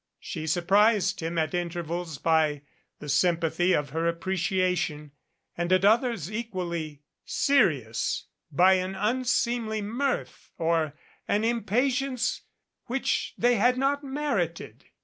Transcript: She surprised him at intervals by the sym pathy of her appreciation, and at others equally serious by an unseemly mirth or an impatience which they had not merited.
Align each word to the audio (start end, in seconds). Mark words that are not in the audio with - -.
She 0.19 0.47
surprised 0.47 1.19
him 1.19 1.37
at 1.37 1.53
intervals 1.53 2.17
by 2.17 2.63
the 2.97 3.07
sym 3.07 3.37
pathy 3.37 3.77
of 3.77 3.91
her 3.91 4.07
appreciation, 4.07 5.11
and 5.55 5.71
at 5.71 5.85
others 5.85 6.31
equally 6.31 7.03
serious 7.23 8.25
by 8.51 8.77
an 8.79 8.95
unseemly 8.95 9.83
mirth 9.83 10.49
or 10.57 10.95
an 11.27 11.43
impatience 11.43 12.41
which 12.87 13.35
they 13.37 13.57
had 13.57 13.77
not 13.77 14.03
merited. 14.03 14.85